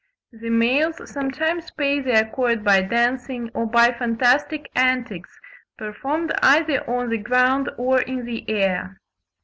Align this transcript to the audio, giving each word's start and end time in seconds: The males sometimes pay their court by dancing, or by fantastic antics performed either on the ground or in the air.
The 0.31 0.49
males 0.49 0.95
sometimes 1.13 1.69
pay 1.69 1.99
their 1.99 2.25
court 2.25 2.63
by 2.63 2.81
dancing, 2.81 3.51
or 3.53 3.67
by 3.67 3.91
fantastic 3.91 4.71
antics 4.73 5.39
performed 5.77 6.33
either 6.41 6.83
on 6.89 7.09
the 7.09 7.19
ground 7.19 7.69
or 7.77 8.01
in 8.01 8.25
the 8.25 8.49
air. 8.49 8.99